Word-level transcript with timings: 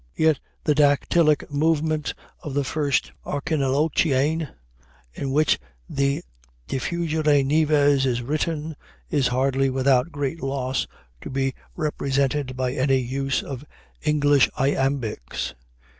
Yet 0.15 0.39
the 0.63 0.73
dactylic 0.73 1.51
movement 1.51 2.15
of 2.41 2.55
the 2.55 2.63
First 2.63 3.11
Archilochian, 3.23 4.49
in 5.13 5.31
which 5.31 5.59
the 5.87 6.23
"Diffugere 6.67 7.45
nives" 7.45 8.07
is 8.07 8.23
written, 8.23 8.75
is 9.11 9.27
hardly 9.27 9.69
without 9.69 10.11
great 10.11 10.41
loss 10.41 10.87
to 11.21 11.29
be 11.29 11.53
represented 11.75 12.57
by 12.57 12.73
any 12.73 12.97
use 12.97 13.43
of 13.43 13.63
English 14.01 14.49
iambics. 14.57 15.53